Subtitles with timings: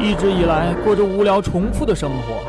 [0.00, 2.42] 一直以来过着无聊重复的生活，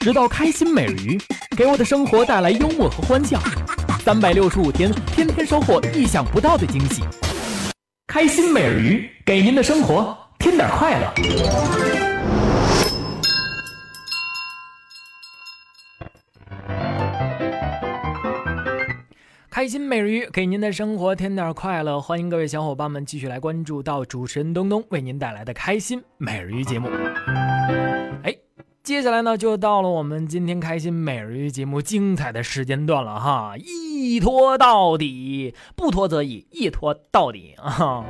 [0.00, 1.20] 直到开心美人鱼
[1.54, 3.38] 给我的生活带来幽默和欢笑，
[4.02, 7.02] 三百六十五天，天天收获意想不到的惊喜。
[8.06, 11.12] 开心美人鱼给您的生活添点快乐。
[19.56, 26.90] 开心每日鱼给您的生活添点快乐，欢迎各位小伙伴们继续来关注到主持人东东为您带来的开心每日鱼节目。
[28.22, 28.36] 哎，
[28.82, 38.04] 接下来呢就到了我们今天开心每日鱼节目精彩的时间段了哈，一拖到底，不拖则已，一拖到底啊。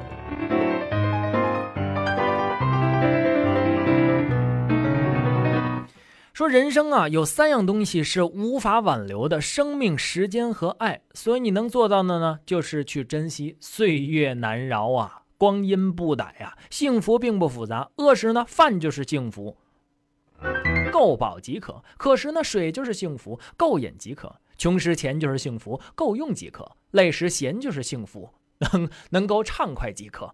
[6.36, 11.00] 说人生啊，有三样东西是无法挽留的：生命、时间和爱。
[11.14, 13.56] 所以你能做到的呢，就是去珍惜。
[13.58, 16.52] 岁月难饶啊，光阴不逮啊。
[16.68, 19.56] 幸福并不复杂，饿时呢，饭就是幸福，
[20.92, 24.28] 够饱即可；渴时呢，水就是幸福，够饮即可；
[24.58, 28.28] 穷时钱就是幸福，够用即可；累时闲就是幸福，
[28.58, 30.30] 能能够畅快即可。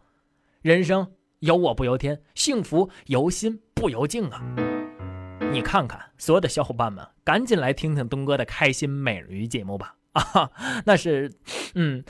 [0.63, 4.43] 人生由我不由天，幸福由心不由境啊。
[5.53, 9.97] 你看看，所有的小伙伴们，赶紧来听听东哥的开心美人鱼节目吧！
[10.13, 10.51] 啊，
[10.87, 11.31] 那是，
[11.75, 12.03] 嗯，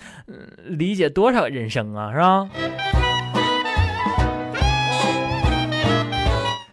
[0.64, 2.48] 理解多少人生啊，是吧？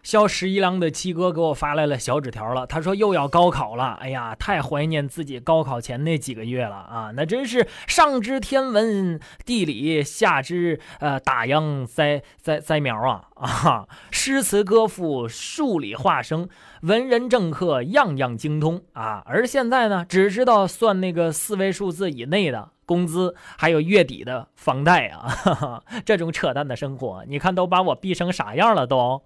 [0.09, 7.11] 笑十一郎的七哥给我发来了小纸条了，他说又要高考了，哎呀，太怀念自己高考前那几个月了啊！
[7.15, 13.87] 那真是上知天文地理，下知呃打秧栽栽栽苗啊 啊！
[14.09, 16.49] 诗词歌赋、数理化生，
[16.81, 19.21] 文人政客样样精通啊！
[19.27, 25.83] 而现在呢，只知道算那个四位数字以内的工资，还有月底的房贷啊！
[26.03, 29.21] 这种扯淡的生活，你看都把我逼成啥样了都！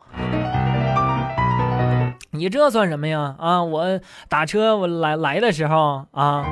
[2.36, 3.36] 你这算什么呀？
[3.38, 6.44] 啊，我打车我来来的时候啊，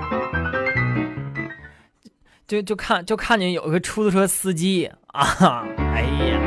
[2.47, 6.39] 就就看就看见有个出租车司机啊，哎呀，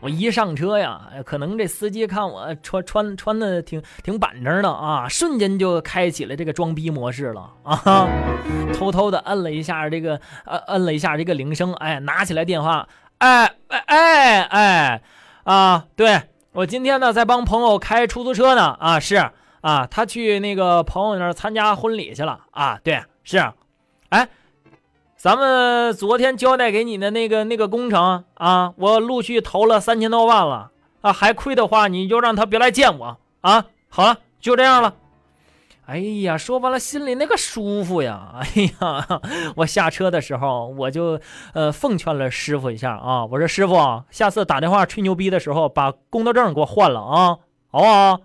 [0.00, 8.08] 我一上车呀，可能这司机看我穿穿穿的挺挺板正的啊，瞬间就开启了这个装逼模式了啊，
[8.72, 12.86] 偷偷的摁了一下这个呃摁了一下这个铃声，哎，拿起来电话，
[13.18, 15.02] 哎哎哎哎
[15.42, 16.20] 啊，对。
[16.56, 18.74] 我今天呢，在帮朋友开出租车呢。
[18.80, 19.30] 啊，是
[19.60, 22.46] 啊，他去那个朋友那儿参加婚礼去了。
[22.50, 23.52] 啊，对，是。
[24.08, 24.26] 哎，
[25.18, 30.70] 咱们昨天交代给你的那个那个工程啊，我陆续投了三千多万了。
[31.02, 33.18] 啊，还亏的话，你就让他别来见我。
[33.42, 34.94] 啊，好了，就这样了。
[35.86, 38.34] 哎呀，说完了，心里那个舒服呀！
[38.42, 38.46] 哎
[38.80, 39.20] 呀，
[39.54, 41.20] 我下车的时候，我就
[41.54, 47.38] 呃奉劝了师傅一下啊，我说师傅，下次打电话吹牛逼的时候，把工作证给我换了啊，
[47.70, 48.20] 好不好？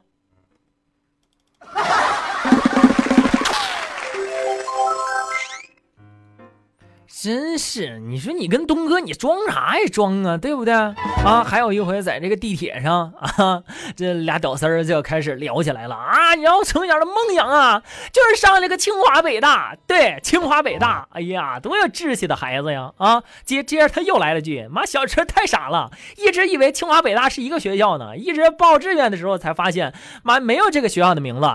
[7.24, 11.44] 真是，你说你跟东哥，你装啥呀装啊，对不对啊？
[11.46, 13.62] 还有一回在这个地铁上啊，
[13.96, 16.34] 这俩屌丝儿就开始聊起来了啊！
[16.34, 23.22] 你要从小的梦想啊，就是上这个清华北大，对，清华北大，哎呀，多有志气的孩子呀啊！
[23.46, 29.94] 接接着他又来了句，妈，小车太傻了，一直以为清华北大是一个学校呢，一直报志愿的时候才发现，
[30.24, 31.48] 妈没有这个学校的名字。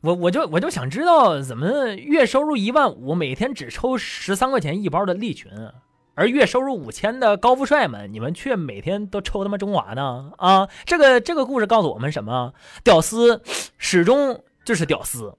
[0.00, 5.50] 我我就我就想知道，怎么月收入一万五，每天只抽十三块钱一包的利群，
[6.14, 10.30] 而月收入五千的高富帅们，你们却每天都抽他妈中华呢？
[10.36, 12.52] 啊，这个这个故事告诉我们什么？
[12.84, 13.42] 屌丝
[13.76, 15.34] 始终就是屌丝。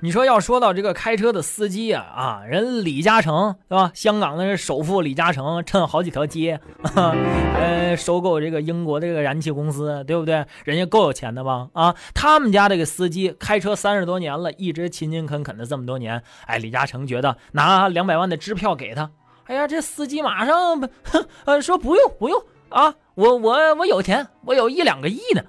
[0.00, 3.90] 你说要说到这个开车的司机啊啊，人李嘉诚对吧？
[3.94, 6.60] 香港的首富李嘉诚趁好几条街，
[6.94, 10.44] 呃，收购这个英国的这个燃气公司，对不对？
[10.64, 11.68] 人家够有钱的吧？
[11.72, 19.10] 啊，他们家这个司机开车三十多年了，一直勤勤恳恳的这么多年，哎，李嘉诚觉得拿两百万的支票给他，
[19.46, 25.42] 哎呀，这司机马上哼，呃，说不用不用啊，我我我有钱，我有一两个亿呢。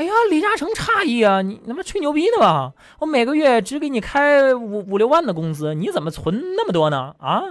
[0.00, 1.42] 哎呀，李嘉诚诧异啊！
[1.42, 2.72] 你他妈吹牛逼呢吧？
[3.00, 7.14] 我每个月只给你开五五六万的工资，你怎么存那么多呢？
[7.18, 7.42] 啊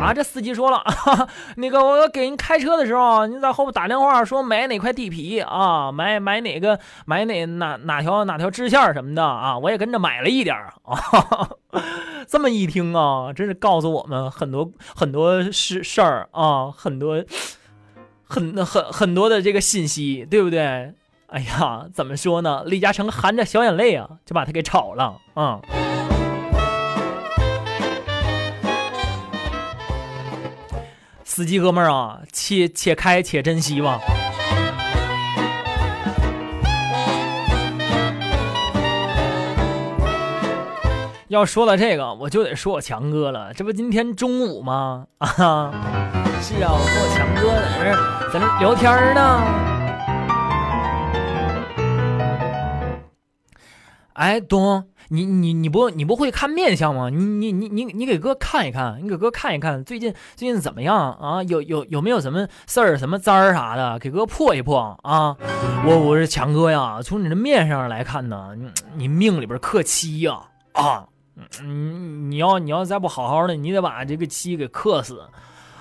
[0.00, 0.14] 啊！
[0.14, 0.82] 这司机说了，
[1.58, 11.50] 那个我给您开车的时候，你在后边打电话说买哪块地皮啊，买买哪个买哪哪哪条哪条支线什么的啊，我也跟着买了一点啊。
[12.26, 17.22] 这么一听啊，真是告诉我们很多很多事事儿啊，很多
[18.24, 20.94] 很很很多的这个信息，对不对？
[21.28, 22.62] 哎呀，怎么说呢？
[22.64, 25.60] 李嘉诚含着小眼泪啊，就把他给炒了啊。
[31.22, 34.00] 司机哥们儿啊，且且开且珍惜吧。
[41.28, 43.52] 要说到这个，我就得说我强哥了。
[43.52, 45.04] 这不今天中午吗？
[45.18, 45.70] 啊，
[46.40, 49.67] 是啊，我跟我强哥在那在那聊天呢。
[54.18, 57.08] 哎，东，你你你不你不会看面相吗？
[57.08, 61.40] 你你你你你给哥看一看，你给哥看一看，最近最近怎么样啊？
[61.44, 65.36] 有有有没有什么事儿、什么灾儿啥的，给哥破一破啊？
[65.86, 70.36] 我我是强哥呀，从你的面上来看呢，你你命里边克妻呀
[70.72, 71.06] 啊！
[71.62, 75.22] 嗯，你要你要再不好好的，你得把这个妻给克死。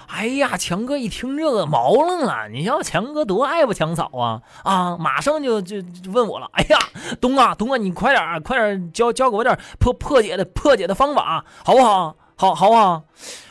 [0.08, 2.48] 哎呀，强哥一听这个毛愣了。
[2.50, 4.98] 你要强哥多爱不强嫂啊啊！
[4.98, 6.50] 马上就就就问我了。
[6.54, 6.80] 哎呀，
[7.22, 12.16] 东啊东啊，你快点快点教教给我点破破解的破解的方法，好不好？
[12.40, 13.02] 好好不好！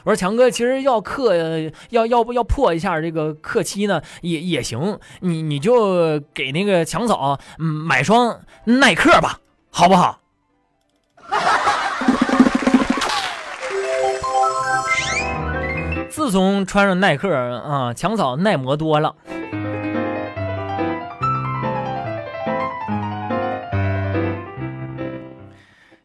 [0.04, 1.34] 我说强哥，其实要克
[1.90, 4.98] 要要不要破一下这个克妻呢，也也行。
[5.20, 10.20] 你你就给那个强嫂买双耐克吧，好不好？
[16.16, 19.14] 自从穿上耐克啊，强嫂耐磨多了。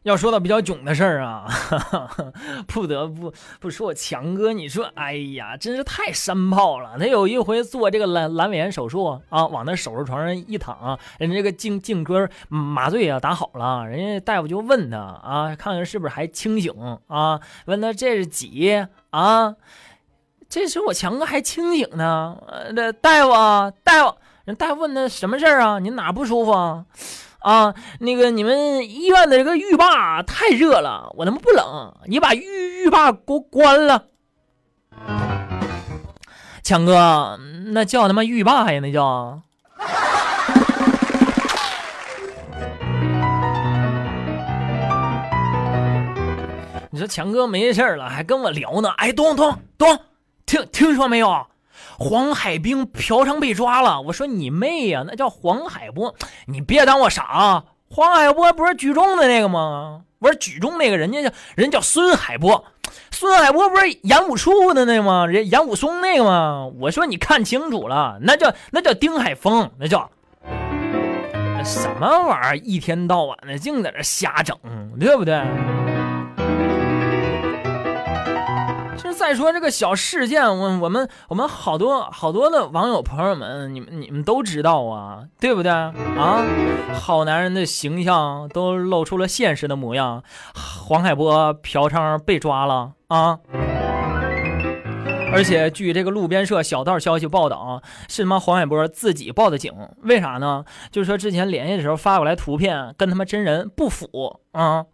[0.02, 1.46] 要说到比较囧的事儿啊，
[2.68, 6.98] 不得不不说强哥，你说，哎呀，真是太山炮了。
[6.98, 16.70] 他有一回做这个阑阑尾炎手术啊，往那手术床上一躺，人家这个颈颈椎麻醉啊打好了，人家大夫就问他啊，看看是不是还清醒
[17.06, 17.40] 啊？
[17.64, 19.54] 问他这是几啊？
[20.52, 24.14] 这时我强哥还清醒呢，呃，大夫啊，大夫，
[24.44, 25.78] 人大夫问他什么事儿啊？
[25.78, 26.84] 您哪不舒服啊？
[27.38, 34.08] 啊，那个你们医院的这个浴霸太热了，我他妈不冷，你把浴浴霸给我关了。
[36.62, 37.40] 强哥，
[37.72, 39.40] 那叫他妈浴霸呀，那叫。
[46.90, 48.90] 你说强哥没事了，还跟我聊呢？
[48.98, 49.98] 哎，东东东。
[50.52, 51.46] 听听说没有，
[51.98, 54.02] 黄海冰嫖娼被抓了。
[54.02, 56.14] 我说你妹呀，那叫黄海波，
[56.44, 57.64] 你别当我傻。
[57.88, 60.02] 黄海波不是举重的那个吗？
[60.18, 62.66] 不是举重那个人家叫人叫孙海波，
[63.10, 65.24] 孙海波不是演武术的那个吗？
[65.26, 66.70] 人演武松那个吗？
[66.78, 70.10] 我说你看清楚了，那叫那叫丁海峰，那叫
[71.64, 72.58] 什么玩意儿？
[72.58, 74.54] 一天到晚的净在这瞎整，
[75.00, 75.42] 对不对？
[79.12, 85.92] 再说这个小事件，我我们我们好多好多的网友朋友们，你们你们都知道啊，对不对啊？
[86.92, 90.22] 好男人的形象都露出了现实的模样，
[90.54, 93.38] 黄海波嫖娼被抓了啊！
[95.34, 99.72] 而且据这个路边社小道消息报道，是他妈黄海波自己报的警，
[100.02, 100.64] 为啥呢？
[100.90, 104.84] 就是说之前联系的时候发过来图片，跟他妈真人不符啊，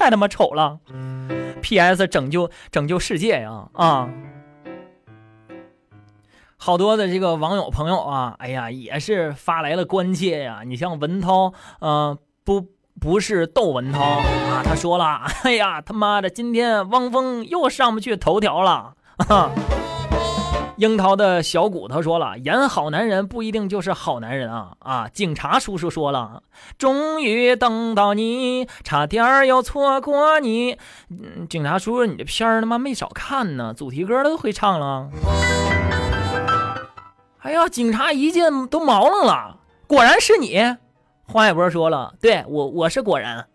[0.00, 0.78] 太他妈丑了。
[1.60, 2.06] P.S.
[2.08, 4.08] 拯救拯救世界呀啊！
[6.56, 10.62] 好多的这个网友朋友啊，哎呀，也是发来了关切呀。
[10.64, 12.66] 你像文涛，嗯，不
[12.98, 18.94] 不是窦文涛啊，他说了，哎呀，他妈的，今天汪峰又上不去头条了。
[20.80, 25.08] 樱桃的小骨头说了，演好男人不一定就是好男人啊啊！
[25.12, 26.42] 警察叔叔说了，
[26.78, 30.78] 终于等到你，差点儿要错过你。
[31.10, 35.10] 嗯，警察叔叔，你这片儿他妈没少看呢，主题歌都会唱了。
[37.40, 40.76] 哎呀，警察一见都毛愣了，果然是你。
[41.26, 43.46] 黄海波说了，对我我是果然。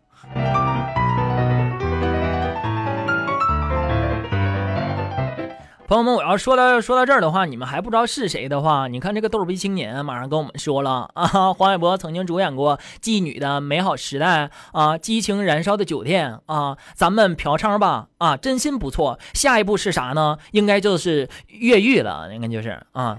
[5.87, 19.19] 朋友们，我要说到说到这儿的话，你们还不知道是谁的话，你看这个逗逼青年马上跟我们说了 啊，黄海波曾经主演过《妓女的美好时代》啊，《激情燃烧的酒店》啊，咱们嫖娼吧啊，真心不错。
[19.35, 20.39] 下一步是啥呢？
[20.53, 23.15] 应该就是越狱了，应该就是啊。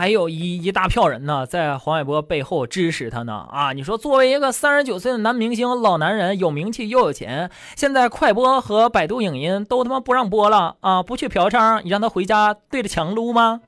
[0.00, 3.74] 还有一一大票人呢，在黄海波背后支持他呢啊！
[3.74, 11.02] 你说，作为一个三十九岁的男明星、老男人，有名气又有钱，现在快播和百度影音都他妈不让播了啊！
[11.02, 13.60] 不去嫖娼，你让他回家对着墙撸吗？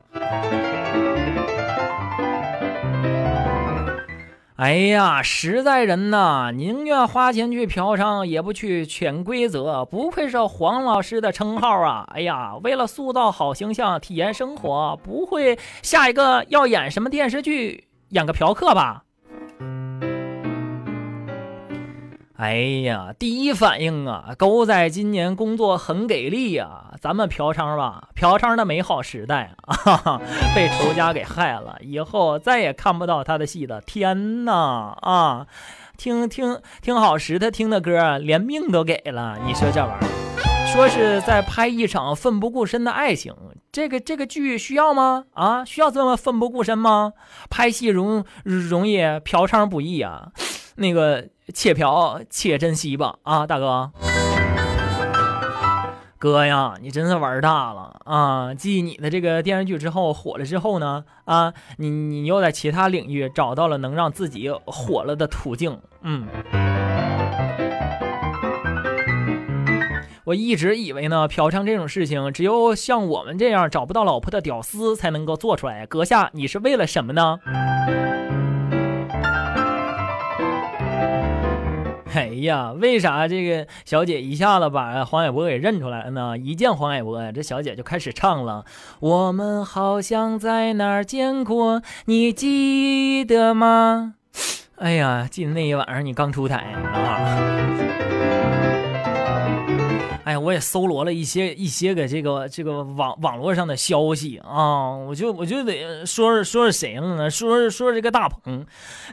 [4.63, 9.85] 哎呀，实在人呐，宁愿花钱去嫖娼，也不去潜规则。
[9.85, 12.09] 不愧是黄老师的称号啊！
[12.15, 19.03] 哎呀，为了塑造好形象，体验生活，不会下一个要演什么电视剧，演个嫖客吧？
[22.43, 26.93] 哎呀，第一反应啊，狗仔今年工作很给力呀！
[27.01, 30.21] 咱们嫖娼吧，嫖娼的美好时代啊，
[30.53, 33.81] 被仇家给害了，以后再也看不到他的戏了。
[33.81, 34.53] 天哪
[35.03, 35.47] 啊！
[35.97, 39.39] 听听听好时他听的歌，连命都给了。
[39.47, 43.33] 你说这玩意儿，说是在拍一场奋不顾身的爱情，
[43.71, 45.27] 这个这个剧需要吗？
[45.35, 47.13] 啊，需要这么奋不顾身吗？
[47.49, 50.33] 拍戏容容易，嫖娼不易啊。
[50.77, 51.29] 那个。
[51.53, 53.91] 且嫖且珍惜吧，啊，大哥，
[56.17, 58.55] 哥呀，你真是玩大了啊！
[58.55, 66.29] 继你的这个电视剧之后火了之后呢，啊，你你又在其他领域找到了能让自己火了的途径，嗯。
[70.25, 75.85] 我一直以为呢，嫖娼这种事情只有像我们这样找不到老婆的屌丝才能够做出来。
[75.85, 77.41] 阁下，你是为了什么呢？
[82.15, 86.37] 哎呀，为啥这个小姐一下子把黄海波给认出来了呢？
[86.37, 88.67] 一见黄海波呀，这小姐就开始唱了
[89.01, 94.15] ：“我们好像在哪儿见过，你记得吗？”
[94.77, 97.92] 哎呀，记得那一晚上你刚出台啊。
[100.25, 107.29] 哎呀，我也搜罗了一些一些个这个这个网网络上的消息啊，我就我就得说说说是谁了呢？
[107.29, 108.65] 说说说这个大鹏，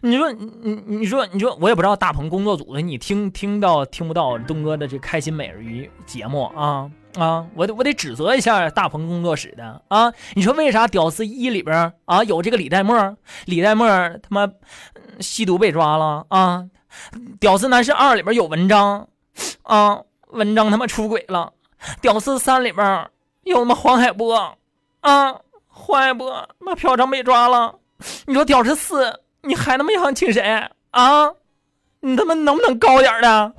[0.02, 7.48] 你说你你说你说我也不知道大鹏工作组的，你听听到听不到东哥的这开心美人鱼节目啊啊！
[7.56, 10.14] 我得我得指责一下大鹏工作室的啊！
[10.36, 13.18] 你说为啥《屌丝一》里边啊有这个李代沫？
[13.46, 14.48] 李代沫他妈
[15.20, 16.70] 吸毒被抓了啊！
[17.40, 19.08] 《屌丝男士二》里边有文章
[19.64, 20.02] 啊！
[20.30, 21.52] 文章他妈出轨了，
[22.02, 23.10] 《屌丝三》里面
[23.44, 24.56] 有他妈黄海波
[25.02, 25.36] 啊，
[25.68, 27.76] 黄海波妈嫖娼被抓了。
[28.26, 29.06] 你说《屌丝四》，
[29.42, 30.42] 你还他妈想请谁
[30.92, 31.32] 啊？
[32.02, 33.54] 你他妈能不能高点的？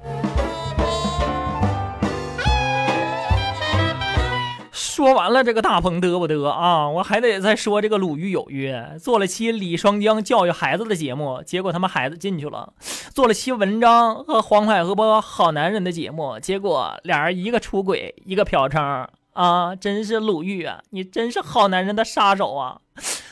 [5.01, 6.87] 说完了这个大鹏得不得啊？
[6.87, 12.75] 我还得再说这个鲁豫有约，做了期李双江教育孩子的节目，结果他妈孩子进去了；
[13.15, 19.75] 做了期文章和黄海波好男人的节目，结果俩人一个出轨，一个嫖娼啊！
[19.75, 22.83] 真是鲁豫啊，你真是好男人的杀手啊！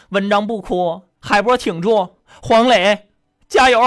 [0.09, 2.09] 文章不哭，海波挺住，
[2.41, 3.09] 黄磊
[3.47, 3.79] 加油！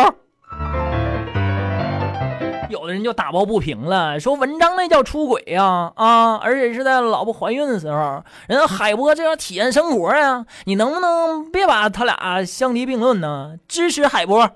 [2.72, 8.24] 有的人就打抱不平了，说文章那叫出轨呀啊，而且是在老婆怀孕的时候。
[8.48, 13.56] 人家海波这叫体验生活呀，你能不能别把他俩相提并论呢？
[13.68, 14.50] 支持海波。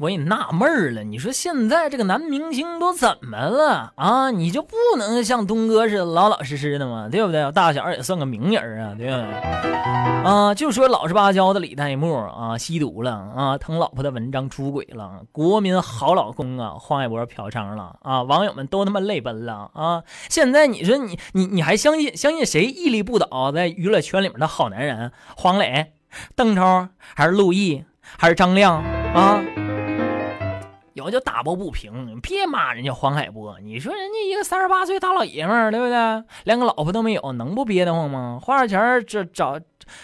[0.00, 4.30] 我也纳闷了，你说现在这个男明星都怎么了啊？
[4.30, 7.06] 你就不能像东哥似的老老实实的吗？
[7.12, 7.52] 对不对？
[7.52, 9.20] 大小也算个名人啊，对不对？
[10.24, 20.02] 啊，就说老实巴交的李代沫啊，吸毒了啊，疼老婆的文章出轨了，国民好老公啊，黄海波嫖娼了啊，网友们都他妈泪奔了啊！
[20.30, 25.12] 现在你说你你你还相信相信谁屹立不倒在娱乐圈里面的好男人？
[25.36, 25.92] 黄磊、
[26.34, 28.82] 邓超还是陆毅还是张亮
[29.14, 29.42] 啊？
[31.00, 33.58] 有就打抱不平，别骂人家黄海波。
[33.62, 36.24] 你说人家一个三十八岁大老爷们儿，对不对？
[36.44, 38.38] 连个老婆都没有，能不憋得慌吗？
[38.40, 39.58] 花点钱这找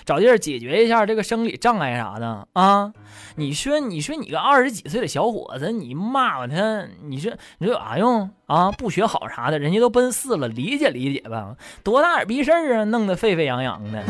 [0.05, 2.93] 找地儿解决一下这个生理障碍啥的啊？
[3.37, 8.73] 你说你说你个二十几岁的小伙子，你骂骂他，你说你说有啥用啊？
[8.73, 11.55] 不学好啥的，人家都奔四了，理解理解吧。
[11.85, 12.85] 多大点逼事儿啊？
[12.85, 14.03] 弄得沸沸扬扬的。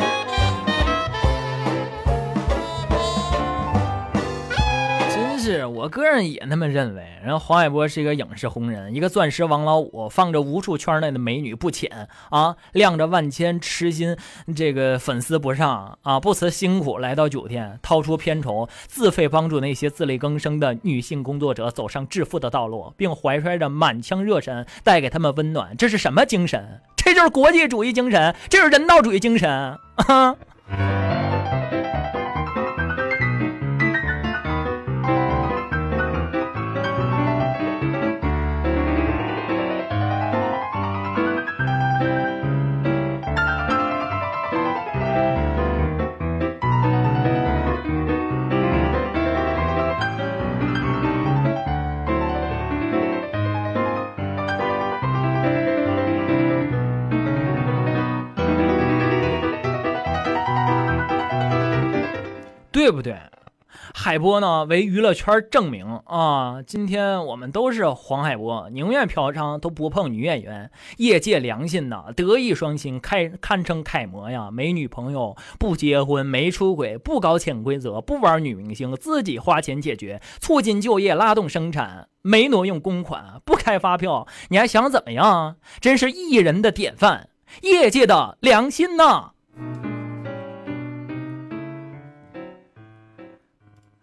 [5.46, 7.06] 是我个人也那么认为。
[7.22, 14.16] 然后黄海波是一个影视红人，一个钻石王老五，放着无数圈内的美女不浅啊，亮着万千痴心
[14.56, 25.76] 这个粉丝不上啊，不辞辛苦来到酒店，掏出片酬，自费帮助那些自力更生的女性工作者走上致富的道路，并怀揣着满腔热忱带给他们温暖。
[25.76, 26.80] 这是什么精神？
[26.96, 29.48] 这就是国际主义精神，这是人道主义精神
[29.94, 30.34] 啊！
[62.86, 63.16] 对不对？
[63.92, 66.62] 海波呢，为娱乐圈证明啊！
[66.64, 70.70] 今天我们都是黄海波，宁愿嫖娼都不碰女演员。
[70.98, 74.52] 业界良心呐，德艺双馨，堪堪称楷模呀！
[74.52, 85.56] 没女朋友，不结婚，没出轨，不搞潜规则，不玩女明星，自己花钱解决，促进就业，拉动生产，没挪用公款，不开发票，你还想怎么样？
[85.80, 87.30] 真是艺人的典范，
[87.62, 89.32] 业界的良心呐！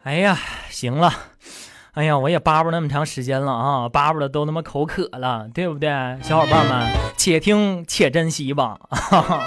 [0.04, 0.38] 哎呀，
[0.70, 1.14] 行了，
[1.94, 5.90] 哎呀，我也叭叭那么长时间了啊，叭叭的都他妈口渴了，对不对？
[6.22, 8.78] 小伙伴们，且听且珍惜吧。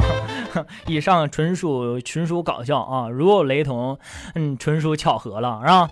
[0.86, 3.98] 以上纯属纯属搞笑啊，如有雷同，
[4.34, 5.90] 嗯，纯属巧合了，是吧？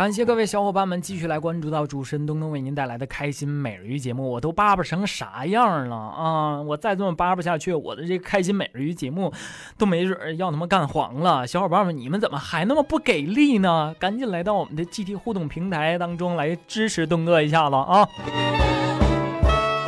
[0.00, 6.62] 感谢各位小伙伴们继续来关注到主持人东东为您带来的开心每日鱼节目，我都叭叭成啥样了啊！
[6.62, 9.30] 我再这么叭叭下去，我的这开心每日鱼节目
[9.76, 11.46] 都没准要他妈干黄了。
[11.46, 13.94] 小伙伴们，你们怎么还那么不给力呢？
[13.98, 18.08] 赶紧来到我们的 GT 互动平台当中来支持东哥一下子啊！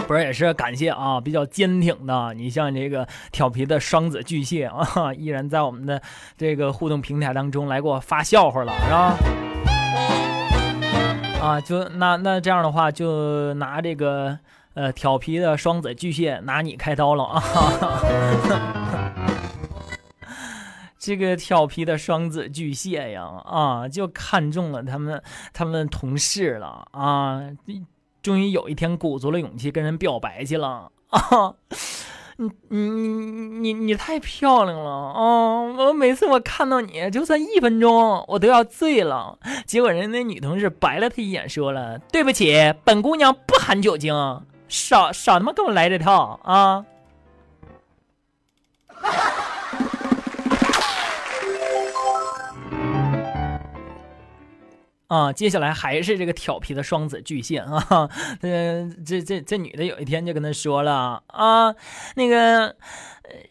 [0.06, 6.02] 不是也是感谢啊，比较坚挺的，你像这个调皮的双子巨蟹啊，依然在我们的
[6.36, 9.16] 这个互动平台当中来给我发笑话了，是吧？
[11.40, 14.38] 啊，就那那这样的话，就拿这个
[14.74, 17.42] 呃调皮的双子巨蟹拿你开刀了啊！
[20.98, 25.20] 这个调皮的双子巨蟹呀，啊，就看中了他们
[25.52, 27.42] 他们同事了啊！
[28.22, 31.54] 终于有一天鼓足了勇气跟人表白去了啊！
[32.36, 35.62] 你你你你你太漂亮了啊！
[35.76, 39.38] 我每次我看到你，就算一分钟，我都要醉了。
[39.66, 44.14] 结果人那女同事白了他一眼，说了：“对不起，本姑娘不含酒精，
[44.68, 46.84] 少少他妈跟我来这套啊！”
[55.12, 58.08] 啊，接下来还是这个调皮的双子巨蟹啊，
[58.40, 61.74] 呃，这这这女的有一天就跟他说了啊，
[62.16, 62.74] 那个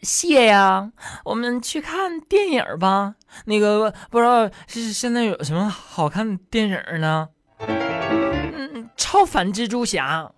[0.02, 0.90] 谢呀，
[1.24, 3.14] 我们去看电影吧。
[3.44, 7.28] 那个不知道是现在有什么好看的电影呢？
[7.60, 10.32] 嗯，超凡蜘蛛侠。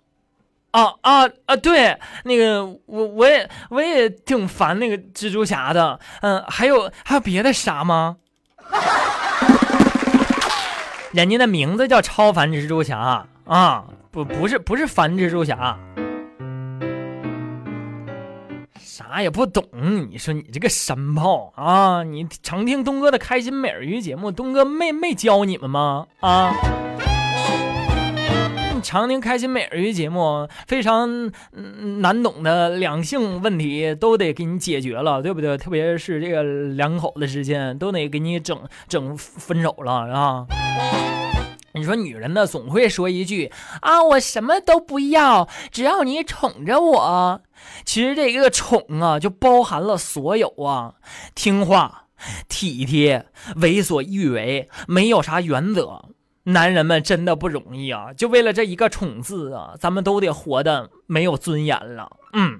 [0.69, 1.55] 啊啊啊！
[1.55, 5.99] 对，那个我我也我也挺烦那个蜘蛛侠的。
[6.21, 8.17] 嗯，还有还有别的啥吗？
[11.15, 15.79] 人家的名字叫超凡蜘蛛侠啊，不不是不是凡蜘蛛侠，
[18.77, 19.63] 啥也不懂。
[20.11, 26.05] 你说你这个山炮啊，你常听东哥的开心美人鱼节目，东哥没没教你们吗？
[26.19, 26.53] 啊，
[28.83, 31.31] 常听开心美人鱼节目，非常
[32.01, 35.57] 难懂的两性问题都得给你解决了，对不对？
[35.57, 40.45] 特别是这个两口子之间，都得给你整整分手了，啊。
[41.73, 47.41] 你说女人呢，总会说一句啊，我什么都不要，只要你宠着我。
[47.83, 50.93] 其实这个宠啊，就包含了所有啊，
[51.35, 52.05] 听话、
[52.47, 53.25] 体贴、
[53.57, 56.05] 为所欲为，没有啥原则。
[56.43, 62.09] 男人们真的不容易啊，就为了这一个宠字啊，咱们都得活得没有尊严了。
[62.33, 62.59] 嗯。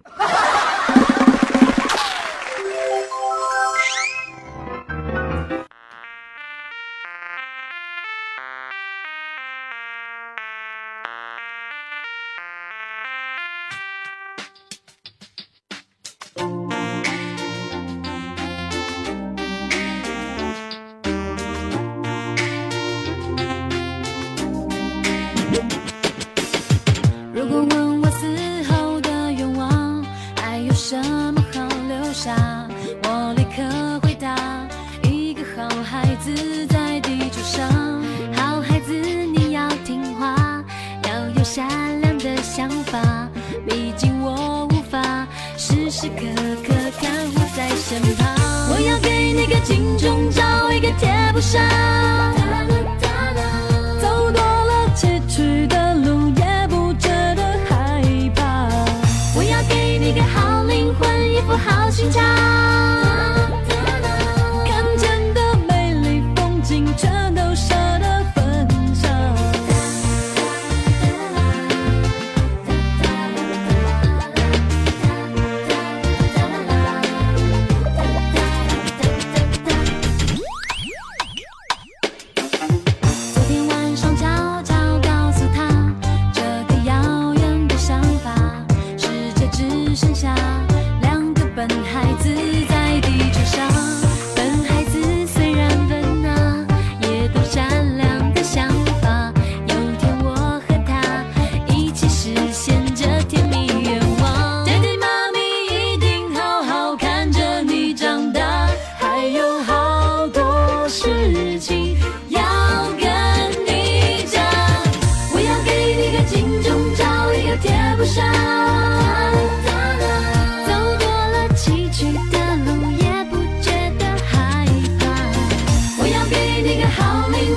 [45.96, 46.26] 时时刻
[46.68, 48.28] 刻看我在身旁。
[48.70, 52.35] 我要给你个金钟罩一个铁布衫。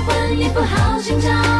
[0.05, 1.58] 欢，也不好寻找。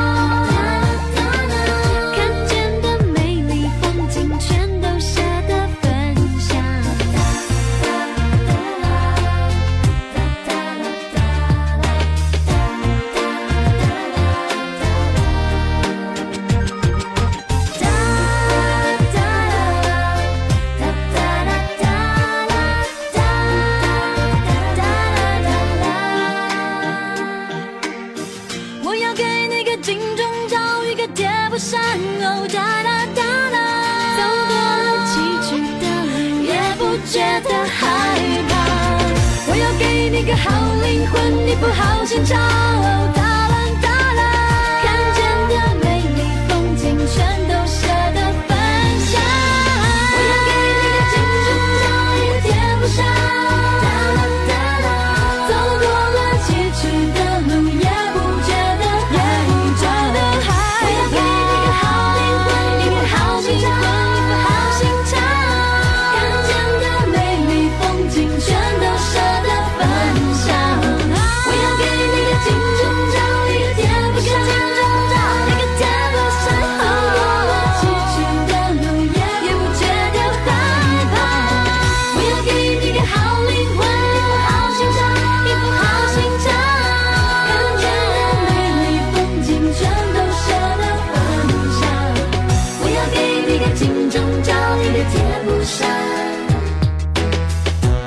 [41.13, 43.18] 欢你不好心照。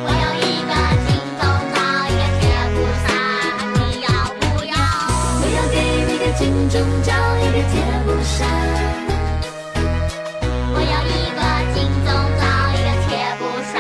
[0.03, 0.73] 我有一个
[1.05, 1.77] 金钟罩
[2.39, 2.41] 铁
[2.73, 3.05] 布衫
[3.77, 4.73] 你要不要？
[5.37, 7.13] 我要给你个金钟罩
[7.69, 8.37] 铁布衫
[10.73, 11.39] 我有一个
[11.75, 12.41] 金钟罩
[13.07, 13.73] 铁布衫。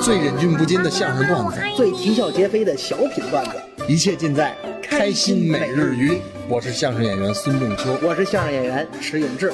[0.00, 3.50] 最忍俊不禁的相声段子最啼笑皆非的小品段子。
[3.86, 7.98] 一切尽在开心每日娱我是相声演员孙仲秋。
[8.02, 9.52] 我是相声演员迟永志。